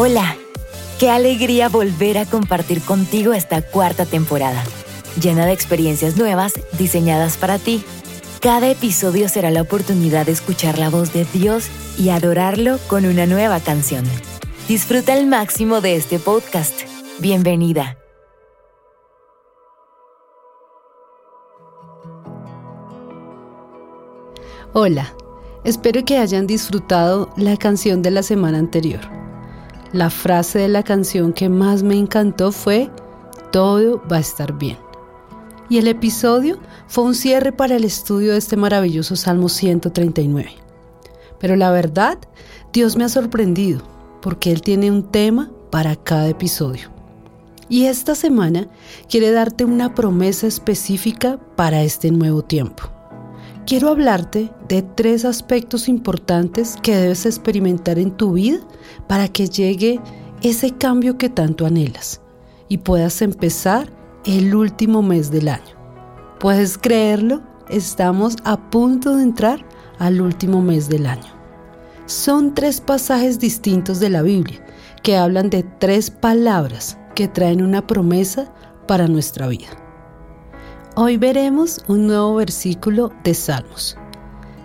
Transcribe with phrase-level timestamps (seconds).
[0.00, 0.36] Hola,
[1.00, 4.62] qué alegría volver a compartir contigo esta cuarta temporada,
[5.20, 7.82] llena de experiencias nuevas diseñadas para ti.
[8.40, 11.66] Cada episodio será la oportunidad de escuchar la voz de Dios
[11.98, 14.04] y adorarlo con una nueva canción.
[14.68, 16.82] Disfruta al máximo de este podcast.
[17.18, 17.98] Bienvenida.
[24.72, 25.12] Hola,
[25.64, 29.17] espero que hayan disfrutado la canción de la semana anterior.
[29.92, 32.90] La frase de la canción que más me encantó fue,
[33.52, 34.76] todo va a estar bien.
[35.70, 40.50] Y el episodio fue un cierre para el estudio de este maravilloso Salmo 139.
[41.38, 42.18] Pero la verdad,
[42.70, 43.80] Dios me ha sorprendido
[44.20, 46.90] porque Él tiene un tema para cada episodio.
[47.70, 48.68] Y esta semana
[49.08, 52.97] quiere darte una promesa específica para este nuevo tiempo.
[53.68, 58.60] Quiero hablarte de tres aspectos importantes que debes experimentar en tu vida
[59.06, 60.00] para que llegue
[60.40, 62.22] ese cambio que tanto anhelas
[62.70, 63.92] y puedas empezar
[64.24, 65.76] el último mes del año.
[66.40, 67.42] ¿Puedes creerlo?
[67.68, 69.62] Estamos a punto de entrar
[69.98, 71.30] al último mes del año.
[72.06, 74.64] Son tres pasajes distintos de la Biblia
[75.02, 78.50] que hablan de tres palabras que traen una promesa
[78.86, 79.87] para nuestra vida.
[81.00, 83.96] Hoy veremos un nuevo versículo de Salmos.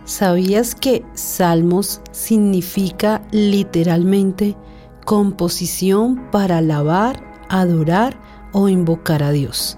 [0.04, 4.58] ¿Sabías que Salmos significa literalmente
[5.06, 8.20] composición para alabar, adorar
[8.52, 9.78] o invocar a Dios?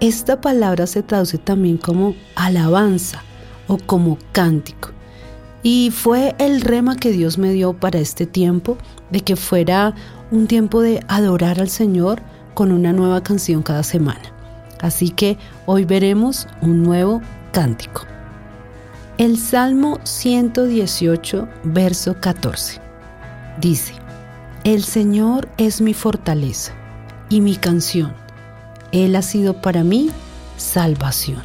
[0.00, 3.22] Esta palabra se traduce también como alabanza
[3.66, 4.90] o como cántico.
[5.62, 8.76] Y fue el rema que Dios me dio para este tiempo,
[9.10, 9.94] de que fuera
[10.30, 12.20] un tiempo de adorar al Señor
[12.52, 14.35] con una nueva canción cada semana.
[14.86, 17.20] Así que hoy veremos un nuevo
[17.50, 18.02] cántico.
[19.18, 22.80] El Salmo 118, verso 14.
[23.60, 23.94] Dice,
[24.62, 26.72] El Señor es mi fortaleza
[27.28, 28.14] y mi canción.
[28.92, 30.08] Él ha sido para mí
[30.56, 31.42] salvación.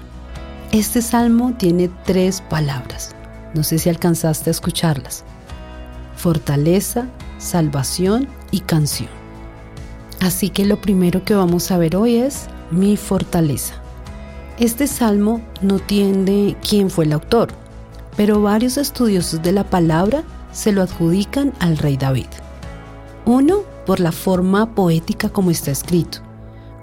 [0.72, 3.16] Este salmo tiene tres palabras.
[3.56, 5.24] No sé si alcanzaste a escucharlas.
[6.16, 7.08] Fortaleza,
[7.40, 9.10] salvación y canción.
[10.20, 13.76] Así que lo primero que vamos a ver hoy es mi fortaleza.
[14.60, 17.50] Este salmo no tiene quién fue el autor,
[18.16, 22.28] pero varios estudiosos de la palabra se lo adjudican al rey David.
[23.26, 26.20] Uno, por la forma poética como está escrito,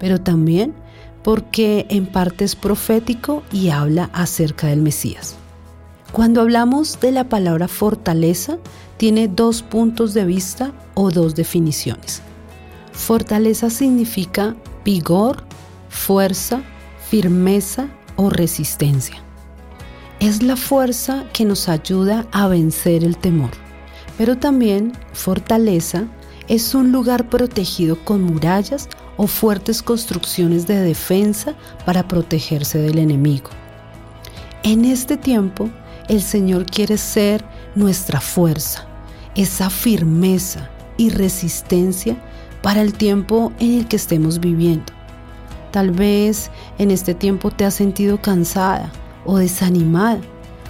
[0.00, 0.74] pero también
[1.22, 5.36] porque en parte es profético y habla acerca del Mesías.
[6.12, 8.58] Cuando hablamos de la palabra fortaleza,
[8.96, 12.22] tiene dos puntos de vista o dos definiciones.
[12.92, 15.44] Fortaleza significa vigor,
[15.88, 16.62] fuerza,
[17.08, 19.22] firmeza o resistencia.
[20.20, 23.50] Es la fuerza que nos ayuda a vencer el temor,
[24.16, 26.04] pero también fortaleza
[26.48, 31.54] es un lugar protegido con murallas o fuertes construcciones de defensa
[31.84, 33.50] para protegerse del enemigo.
[34.62, 35.68] En este tiempo,
[36.08, 37.44] el Señor quiere ser
[37.74, 38.86] nuestra fuerza,
[39.34, 42.16] esa firmeza y resistencia
[42.62, 44.97] para el tiempo en el que estemos viviendo.
[45.70, 48.90] Tal vez en este tiempo te has sentido cansada
[49.24, 50.20] o desanimada.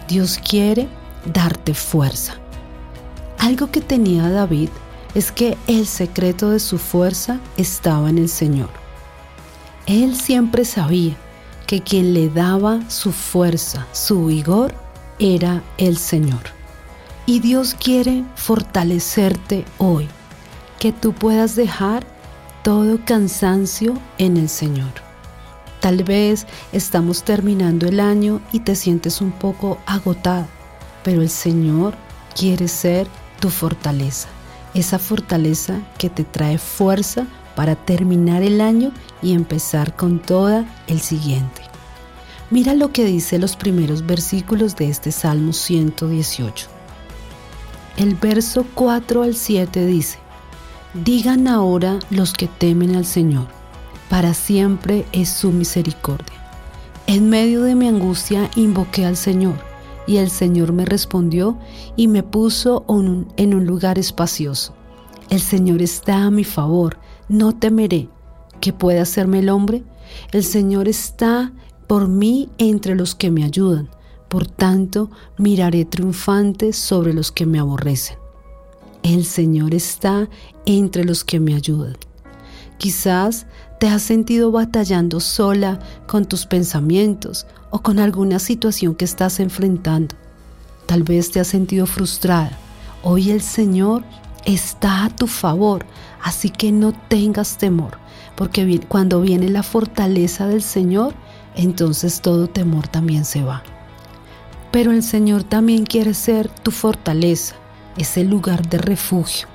[0.09, 0.89] Dios quiere
[1.33, 2.35] darte fuerza.
[3.39, 4.71] Algo que tenía David
[5.15, 8.69] es que el secreto de su fuerza estaba en el Señor.
[9.87, 11.17] Él siempre sabía
[11.67, 14.75] que quien le daba su fuerza, su vigor,
[15.19, 16.41] era el Señor.
[17.27, 20.09] Y Dios quiere fortalecerte hoy,
[20.79, 22.07] que tú puedas dejar
[22.63, 24.93] todo cansancio en el Señor.
[25.81, 30.49] Tal vez estamos terminando el año y te sientes un poco agotada,
[31.05, 31.95] pero el Señor
[32.35, 33.07] quiere ser
[33.41, 34.29] tu fortaleza,
[34.75, 38.93] esa fortaleza que te trae fuerza para terminar el año
[39.23, 41.63] y empezar con toda el siguiente.
[42.51, 46.67] Mira lo que dice los primeros versículos de este Salmo 118.
[47.97, 50.19] El verso 4 al 7 dice,
[50.95, 53.47] Digan ahora los que temen al Señor,
[54.09, 56.39] para siempre es su misericordia.
[57.07, 59.57] En medio de mi angustia invoqué al Señor,
[60.07, 61.59] y el Señor me respondió
[61.95, 62.87] y me puso
[63.37, 64.75] en un lugar espacioso.
[65.29, 66.99] El Señor está a mi favor,
[67.29, 68.09] no temeré.
[68.61, 69.85] que pueda hacerme el hombre?
[70.33, 71.53] El Señor está
[71.87, 73.89] por mí entre los que me ayudan.
[74.29, 78.19] Por tanto, miraré triunfante sobre los que me aborrecen.
[79.03, 80.29] El Señor está
[80.67, 81.97] entre los que me ayudan.
[82.79, 83.47] Quizás
[83.81, 90.15] te has sentido batallando sola con tus pensamientos o con alguna situación que estás enfrentando.
[90.87, 92.57] Tal vez te has sentido frustrada.
[93.03, 94.05] Hoy el Señor
[94.45, 95.85] está a tu favor,
[96.23, 97.99] así que no tengas temor,
[98.37, 101.15] porque cuando viene la fortaleza del Señor,
[101.55, 103.63] entonces todo temor también se va.
[104.71, 107.57] Pero el Señor también quiere ser tu fortaleza,
[107.99, 109.49] ese lugar de refugio.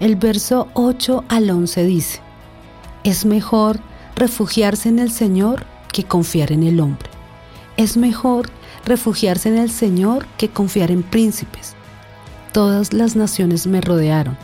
[0.00, 2.20] El verso 8 al 11 dice,
[3.04, 3.80] es mejor
[4.14, 7.08] refugiarse en el Señor que confiar en el hombre.
[7.76, 8.50] Es mejor
[8.84, 11.74] refugiarse en el Señor que confiar en príncipes.
[12.52, 14.36] Todas las naciones me rodearon.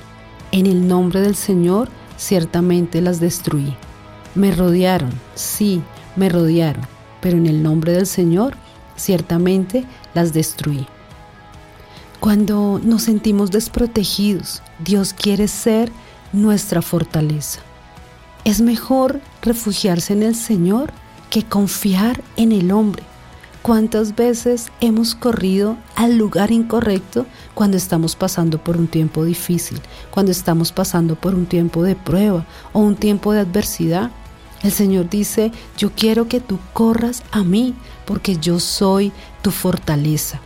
[0.51, 3.75] En el nombre del Señor ciertamente las destruí.
[4.35, 5.83] Me rodearon, sí,
[6.17, 6.87] me rodearon,
[7.21, 8.55] pero en el nombre del Señor
[8.97, 9.85] ciertamente
[10.15, 10.87] las destruí.
[12.21, 15.93] Cuando nos sentimos desprotegidos, Dios quiere ser
[16.33, 17.61] nuestra fortaleza.
[18.45, 20.93] Es mejor refugiarse en el Señor
[21.31, 23.05] que confiar en el hombre.
[23.63, 27.25] ¿Cuántas veces hemos corrido al lugar incorrecto
[27.55, 29.81] cuando estamos pasando por un tiempo difícil,
[30.11, 34.11] cuando estamos pasando por un tiempo de prueba o un tiempo de adversidad?
[34.65, 37.75] El Señor dice, yo quiero que tú corras a mí
[38.07, 40.41] porque yo soy tu fortaleza.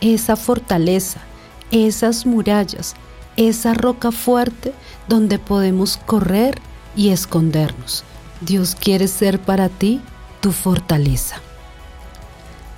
[0.00, 1.20] Esa fortaleza,
[1.70, 2.94] esas murallas,
[3.36, 4.72] esa roca fuerte
[5.08, 6.58] donde podemos correr
[6.94, 8.04] y escondernos.
[8.40, 10.00] Dios quiere ser para ti
[10.40, 11.36] tu fortaleza.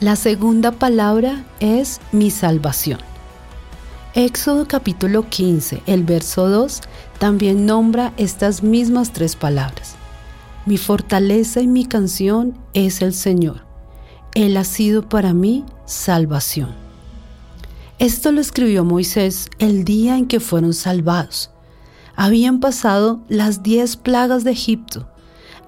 [0.01, 3.01] La segunda palabra es mi salvación.
[4.15, 6.81] Éxodo capítulo 15, el verso 2,
[7.19, 9.97] también nombra estas mismas tres palabras.
[10.67, 13.65] Mi fortaleza y mi canción es el Señor.
[14.35, 16.88] Él ha sido para mí salvación.
[17.99, 21.51] Esto lo escribió Moisés el día en que fueron salvados.
[22.15, 25.09] Habían pasado las diez plagas de Egipto.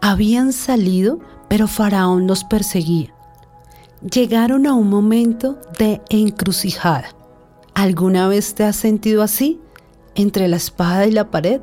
[0.00, 1.18] Habían salido,
[1.48, 3.12] pero Faraón los perseguía.
[4.08, 7.08] Llegaron a un momento de encrucijada.
[7.74, 9.60] ¿Alguna vez te has sentido así?
[10.14, 11.60] Entre la espada y la pared,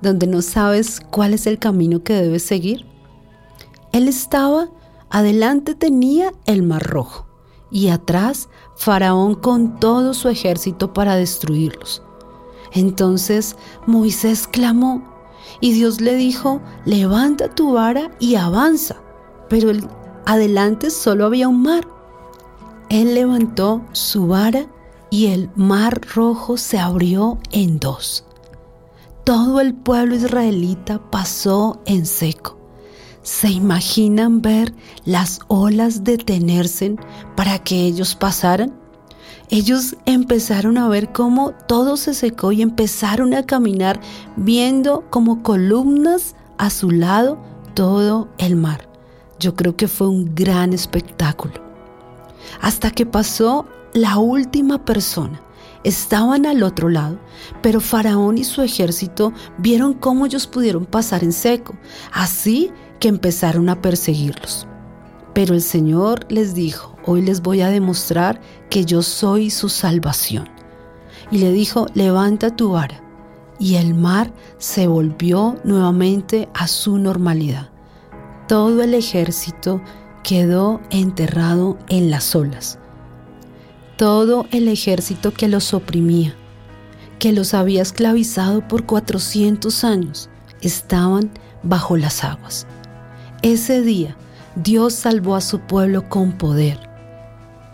[0.00, 2.86] donde no sabes cuál es el camino que debes seguir.
[3.92, 4.70] Él estaba,
[5.10, 7.28] adelante tenía el mar rojo
[7.70, 8.48] y atrás
[8.78, 12.00] Faraón con todo su ejército para destruirlos.
[12.72, 15.02] Entonces Moisés clamó
[15.60, 19.02] y Dios le dijo, levanta tu vara y avanza.
[19.48, 19.88] Pero el,
[20.26, 21.88] adelante solo había un mar.
[22.88, 24.68] Él levantó su vara
[25.10, 28.24] y el mar rojo se abrió en dos.
[29.24, 32.57] Todo el pueblo israelita pasó en seco.
[33.22, 34.74] ¿Se imaginan ver
[35.04, 36.96] las olas detenerse
[37.36, 38.72] para que ellos pasaran?
[39.50, 44.00] ellos empezaron a ver cómo todo se secó y empezaron a caminar
[44.36, 47.38] viendo como columnas a su lado
[47.74, 48.88] todo el mar.
[49.38, 51.54] Yo creo que fue un gran espectáculo.
[52.60, 55.40] Hasta que pasó la última persona.
[55.84, 57.18] Estaban al otro lado,
[57.62, 61.76] pero Faraón y su ejército vieron cómo ellos pudieron pasar en seco,
[62.12, 64.66] así que empezaron a perseguirlos.
[65.34, 68.40] Pero el Señor les dijo, hoy les voy a demostrar
[68.70, 70.48] que yo soy su salvación.
[71.30, 73.02] Y le dijo, levanta tu vara.
[73.58, 77.70] Y el mar se volvió nuevamente a su normalidad.
[78.46, 79.80] Todo el ejército
[80.22, 82.78] quedó enterrado en las olas.
[83.96, 86.34] Todo el ejército que los oprimía,
[87.18, 90.30] que los había esclavizado por 400 años,
[90.60, 91.30] estaban
[91.62, 92.66] bajo las aguas.
[93.42, 94.16] Ese día
[94.56, 96.80] Dios salvó a su pueblo con poder.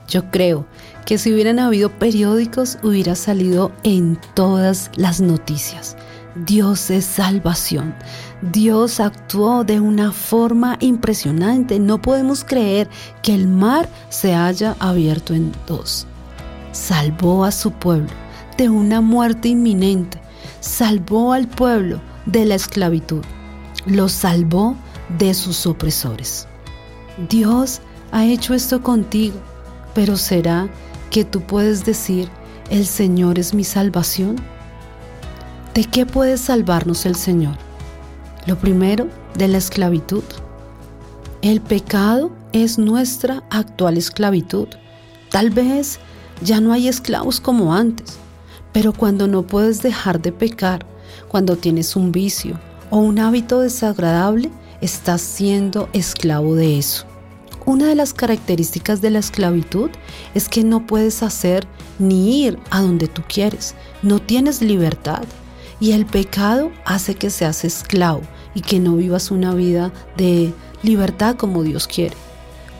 [0.08, 0.66] Yo creo
[1.06, 5.96] que si hubieran habido periódicos hubiera salido en todas las noticias.
[6.34, 7.94] Dios es salvación.
[8.42, 11.78] Dios actuó de una forma impresionante.
[11.78, 12.90] No podemos creer
[13.22, 16.06] que el mar se haya abierto en dos.
[16.72, 18.10] Salvó a su pueblo
[18.58, 20.20] de una muerte inminente.
[20.60, 23.22] Salvó al pueblo de la esclavitud.
[23.86, 24.76] Lo salvó
[25.18, 26.46] de sus opresores.
[27.28, 27.80] Dios
[28.12, 29.36] ha hecho esto contigo,
[29.94, 30.68] pero ¿será
[31.10, 32.28] que tú puedes decir,
[32.70, 34.36] el Señor es mi salvación?
[35.74, 37.56] ¿De qué puede salvarnos el Señor?
[38.46, 40.22] Lo primero, de la esclavitud.
[41.42, 44.68] El pecado es nuestra actual esclavitud.
[45.30, 45.98] Tal vez
[46.42, 48.16] ya no hay esclavos como antes,
[48.72, 50.86] pero cuando no puedes dejar de pecar,
[51.28, 52.58] cuando tienes un vicio
[52.90, 54.50] o un hábito desagradable,
[54.84, 57.06] estás siendo esclavo de eso.
[57.64, 59.90] Una de las características de la esclavitud
[60.34, 61.66] es que no puedes hacer
[61.98, 65.22] ni ir a donde tú quieres, no tienes libertad
[65.80, 68.20] y el pecado hace que seas esclavo
[68.54, 72.16] y que no vivas una vida de libertad como Dios quiere.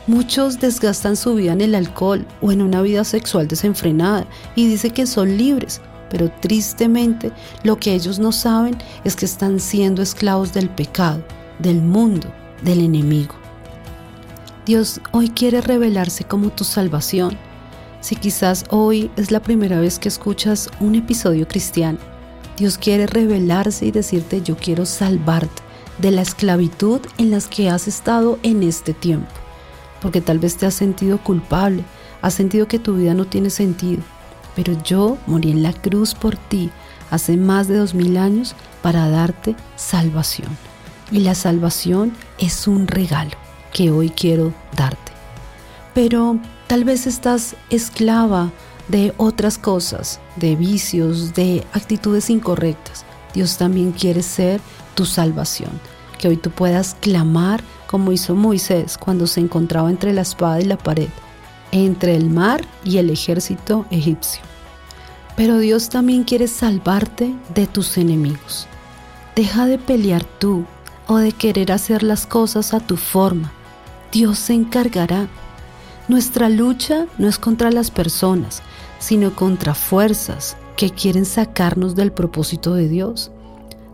[0.05, 4.91] Muchos desgastan su vida en el alcohol o en una vida sexual desenfrenada y dicen
[4.91, 5.81] que son libres,
[6.11, 7.31] pero tristemente
[7.63, 11.23] lo que ellos no saben es que están siendo esclavos del pecado,
[11.59, 12.31] del mundo,
[12.63, 13.35] del enemigo.
[14.65, 17.37] Dios hoy quiere revelarse como tu salvación.
[18.01, 21.99] Si quizás hoy es la primera vez que escuchas un episodio cristiano,
[22.57, 25.61] Dios quiere revelarse y decirte yo quiero salvarte
[25.97, 29.31] de la esclavitud en las que has estado en este tiempo,
[30.01, 31.83] porque tal vez te has sentido culpable,
[32.21, 34.01] has sentido que tu vida no tiene sentido,
[34.55, 36.71] pero yo morí en la cruz por ti
[37.11, 40.49] hace más de dos mil años para darte salvación.
[41.11, 43.37] Y la salvación es un regalo
[43.73, 45.11] que hoy quiero darte.
[45.93, 48.51] Pero tal vez estás esclava
[48.87, 53.05] de otras cosas, de vicios, de actitudes incorrectas.
[53.33, 54.61] Dios también quiere ser
[54.95, 55.71] tu salvación.
[56.17, 60.65] Que hoy tú puedas clamar como hizo Moisés cuando se encontraba entre la espada y
[60.65, 61.09] la pared,
[61.71, 64.41] entre el mar y el ejército egipcio.
[65.35, 68.67] Pero Dios también quiere salvarte de tus enemigos.
[69.35, 70.65] Deja de pelear tú
[71.07, 73.51] o de querer hacer las cosas a tu forma.
[74.11, 75.27] Dios se encargará.
[76.07, 78.61] Nuestra lucha no es contra las personas,
[78.99, 83.31] sino contra fuerzas que quieren sacarnos del propósito de Dios.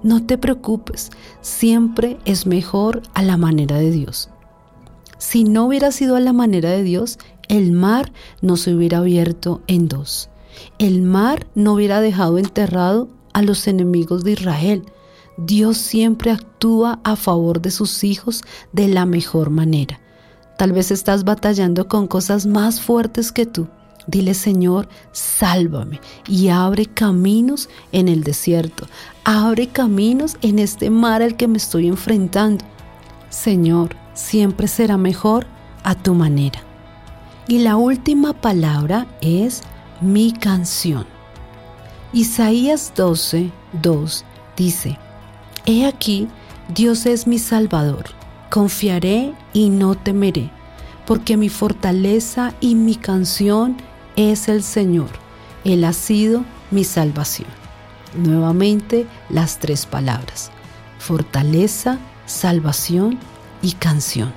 [0.03, 4.29] No te preocupes, siempre es mejor a la manera de Dios.
[5.17, 9.61] Si no hubiera sido a la manera de Dios, el mar no se hubiera abierto
[9.67, 10.29] en dos.
[10.79, 14.83] El mar no hubiera dejado enterrado a los enemigos de Israel.
[15.43, 18.43] Dios siempre actúa a favor de sus hijos
[18.73, 19.99] de la mejor manera.
[20.55, 23.67] Tal vez estás batallando con cosas más fuertes que tú.
[24.05, 28.87] Dile, Señor, sálvame y abre caminos en el desierto.
[29.23, 32.63] Abre caminos en este mar al que me estoy enfrentando.
[33.29, 35.47] Señor, siempre será mejor
[35.83, 36.61] a tu manera.
[37.47, 39.63] Y la última palabra es
[40.01, 41.07] mi canción.
[42.13, 44.99] Isaías 12, 2 dice,
[45.65, 46.27] He aquí,
[46.69, 48.05] Dios es mi Salvador,
[48.49, 50.49] confiaré y no temeré,
[51.05, 53.77] porque mi fortaleza y mi canción
[54.15, 55.09] es el Señor.
[55.63, 57.49] Él ha sido mi salvación.
[58.15, 60.51] Nuevamente las tres palabras.
[60.97, 63.19] Fortaleza, salvación
[63.61, 64.33] y canción.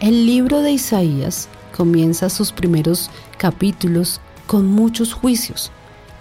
[0.00, 5.70] El libro de Isaías comienza sus primeros capítulos con muchos juicios,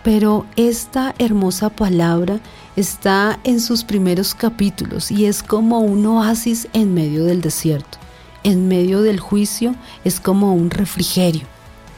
[0.04, 2.40] pero esta hermosa palabra
[2.76, 7.98] está en sus primeros capítulos y es como un oasis en medio del desierto.
[8.44, 11.48] En medio del juicio es como un refrigerio.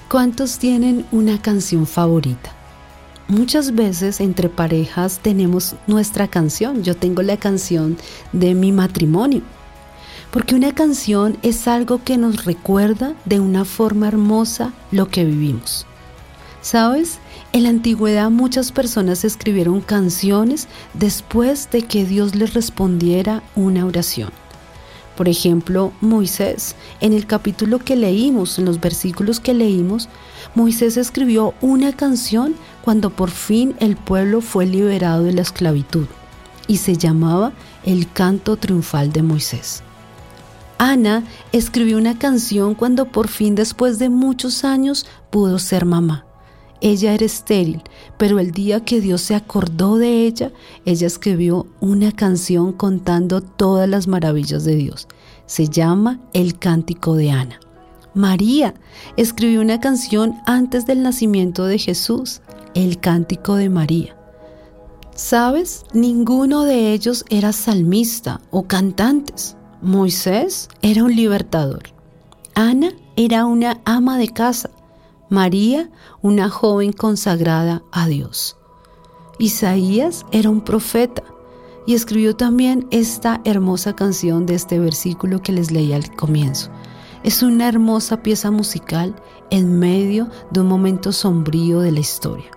[0.09, 2.51] ¿Cuántos tienen una canción favorita?
[3.27, 6.83] Muchas veces entre parejas tenemos nuestra canción.
[6.83, 7.97] Yo tengo la canción
[8.31, 9.41] de mi matrimonio.
[10.29, 15.88] Porque una canción es algo que nos recuerda de una forma hermosa lo que vivimos.
[16.62, 17.17] ¿Sabes?
[17.55, 24.31] En la antigüedad muchas personas escribieron canciones después de que Dios les respondiera una oración.
[25.15, 30.09] Por ejemplo, Moisés, en el capítulo que leímos, en los versículos que leímos,
[30.53, 36.07] Moisés escribió una canción cuando por fin el pueblo fue liberado de la esclavitud
[36.67, 37.53] y se llamaba
[37.85, 39.81] El canto triunfal de Moisés.
[40.77, 46.25] Ana escribió una canción cuando por fin después de muchos años pudo ser mamá.
[46.82, 47.82] Ella era estéril,
[48.17, 50.51] pero el día que Dios se acordó de ella,
[50.86, 55.08] ella escribió una canción contando todas las maravillas de Dios.
[55.46, 57.60] Se llama El Cántico de Ana.
[58.13, 58.74] María
[59.17, 62.41] escribió una canción antes del nacimiento de Jesús,
[62.74, 64.15] El Cántico de María.
[65.15, 65.86] ¿Sabes?
[65.94, 69.55] Ninguno de ellos era salmista o cantantes.
[69.82, 71.84] Moisés era un libertador.
[72.53, 74.70] Ana era una ama de casa.
[75.29, 75.89] María,
[76.22, 78.58] una joven consagrada a Dios.
[79.39, 81.24] Isaías era un profeta
[81.88, 86.70] y escribió también esta hermosa canción de este versículo que les leí al comienzo.
[87.24, 89.15] Es una hermosa pieza musical
[89.50, 92.51] en medio de un momento sombrío de la historia.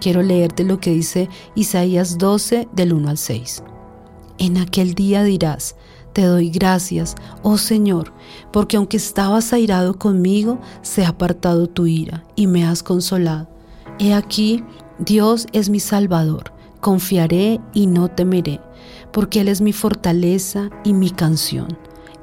[0.00, 3.62] Quiero leerte lo que dice Isaías 12 del 1 al 6.
[4.38, 5.74] En aquel día dirás,
[6.16, 8.10] te doy gracias, oh Señor,
[8.50, 13.50] porque aunque estabas airado conmigo, se ha apartado tu ira y me has consolado.
[13.98, 14.64] He aquí,
[14.98, 18.62] Dios es mi Salvador, confiaré y no temeré,
[19.12, 21.76] porque Él es mi fortaleza y mi canción.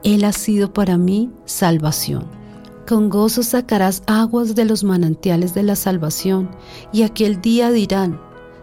[0.04, 2.26] Él ha sido para mí salvación.
[2.88, 6.50] Con gozo sacarás aguas de los manantiales de la salvación,
[6.92, 8.20] y aquel día dirán,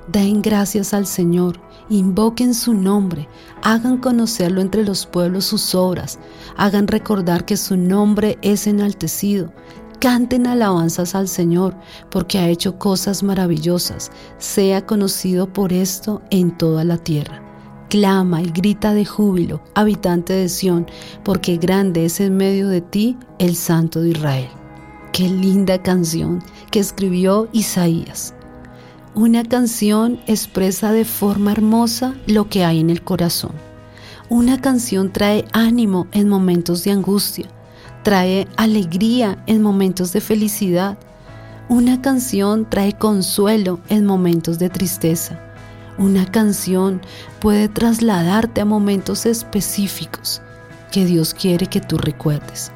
[0.09, 1.61] den gracias al Señor
[1.91, 3.29] invoquen su nombre,
[3.63, 6.19] hagan conocerlo entre los pueblos sus obras,
[6.57, 9.53] hagan recordar que su nombre es enaltecido,
[10.01, 11.77] Canten alabanzas al Señor,
[12.11, 14.11] porque ha hecho cosas maravillosas.
[14.39, 17.43] Sea conocido por esto en toda la tierra.
[17.91, 20.87] Clama y grita de júbilo, habitante de Sión,
[21.23, 24.49] porque grande es en medio de ti el Santo de Israel.
[25.13, 28.35] Qué linda canción que escribió Isaías.
[29.15, 33.51] Una canción expresa de forma hermosa lo que hay en el corazón.
[34.29, 37.49] Una canción trae ánimo en momentos de angustia,
[38.05, 40.97] trae alegría en momentos de felicidad.
[41.69, 45.41] Una canción trae consuelo en momentos de tristeza.
[45.99, 47.01] Una canción
[47.41, 50.41] puede trasladarte a momentos específicos
[50.93, 52.71] que Dios quiere que tú recuerdes.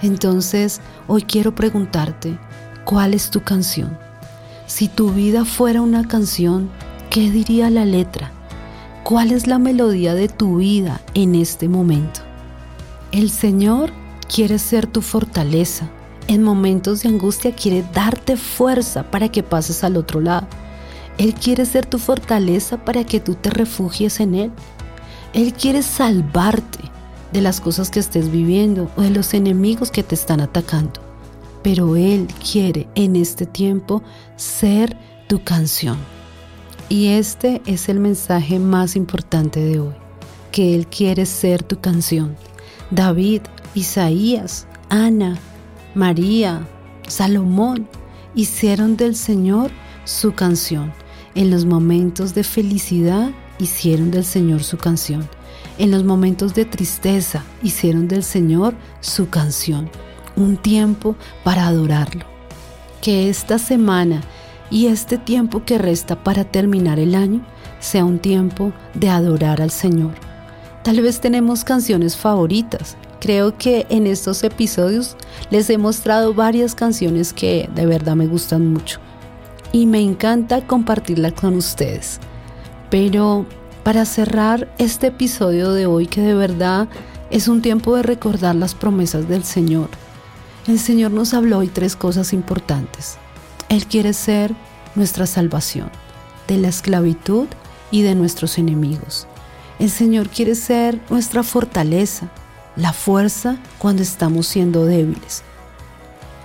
[0.00, 2.38] Entonces, hoy quiero preguntarte,
[2.86, 4.05] ¿cuál es tu canción?
[4.66, 6.70] Si tu vida fuera una canción,
[7.08, 8.32] ¿qué diría la letra?
[9.04, 12.20] ¿Cuál es la melodía de tu vida en este momento?
[13.12, 13.92] El Señor
[14.32, 15.88] quiere ser tu fortaleza.
[16.26, 20.48] En momentos de angustia quiere darte fuerza para que pases al otro lado.
[21.16, 24.52] Él quiere ser tu fortaleza para que tú te refugies en Él.
[25.32, 26.80] Él quiere salvarte
[27.32, 31.05] de las cosas que estés viviendo o de los enemigos que te están atacando.
[31.66, 34.00] Pero Él quiere en este tiempo
[34.36, 34.96] ser
[35.26, 35.98] tu canción.
[36.88, 39.94] Y este es el mensaje más importante de hoy,
[40.52, 42.36] que Él quiere ser tu canción.
[42.92, 43.42] David,
[43.74, 45.40] Isaías, Ana,
[45.96, 46.68] María,
[47.08, 47.88] Salomón
[48.36, 49.72] hicieron del Señor
[50.04, 50.92] su canción
[51.34, 55.28] en los momentos de felicidad hicieron del Señor su canción.
[55.78, 59.90] En los momentos de tristeza hicieron del Señor su canción.
[60.36, 62.24] Un tiempo para adorarlo.
[63.00, 64.22] Que esta semana
[64.70, 67.40] y este tiempo que resta para terminar el año
[67.80, 70.14] sea un tiempo de adorar al Señor.
[70.82, 72.96] Tal vez tenemos canciones favoritas.
[73.20, 75.16] Creo que en estos episodios
[75.50, 79.00] les he mostrado varias canciones que de verdad me gustan mucho
[79.72, 82.20] y me encanta compartirla con ustedes.
[82.90, 83.46] Pero
[83.82, 86.88] para cerrar este episodio de hoy que de verdad
[87.30, 89.88] es un tiempo de recordar las promesas del Señor.
[90.66, 93.18] El Señor nos habló hoy tres cosas importantes.
[93.68, 94.52] Él quiere ser
[94.96, 95.90] nuestra salvación
[96.48, 97.46] de la esclavitud
[97.92, 99.28] y de nuestros enemigos.
[99.78, 102.30] El Señor quiere ser nuestra fortaleza,
[102.74, 105.44] la fuerza cuando estamos siendo débiles.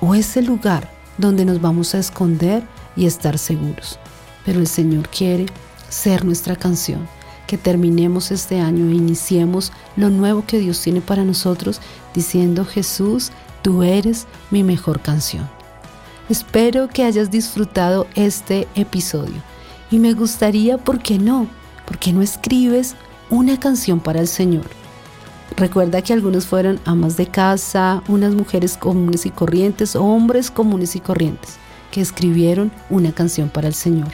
[0.02, 2.62] O ese lugar donde nos vamos a esconder
[2.96, 3.98] y estar seguros.
[4.46, 5.48] Pero el Señor quiere
[5.90, 7.08] ser nuestra canción,
[7.48, 11.82] que terminemos este año e iniciemos lo nuevo que Dios tiene para nosotros
[12.14, 13.32] diciendo Jesús,
[13.62, 15.50] tú eres mi mejor canción.
[16.30, 19.36] Espero que hayas disfrutado este episodio
[19.90, 21.48] y me gustaría, ¿por qué no?
[21.86, 22.96] ¿Por qué no escribes
[23.30, 24.66] una canción para el Señor?
[25.58, 31.02] Recuerda que algunos fueron amas de casa, unas mujeres comunes y corrientes, hombres comunes y
[31.02, 31.58] corrientes
[31.92, 34.08] que escribieron una canción para el Señor.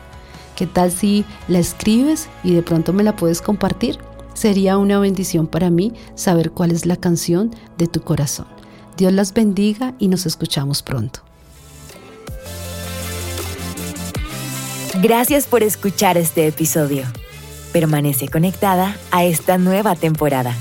[0.55, 3.99] ¿Qué tal si la escribes y de pronto me la puedes compartir?
[4.33, 8.56] Sería una bendición para mí saber cuál es la canción de tu corazón.
[8.97, 11.19] Dios las bendiga y nos escuchamos pronto.
[15.01, 17.03] Gracias por escuchar este episodio.
[17.71, 20.55] Permanece conectada a esta nueva temporada.